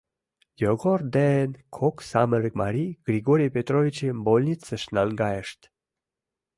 [0.61, 5.61] Йогор ден кок самырык марий Григорий Петровичым больницыш наҥгайышт.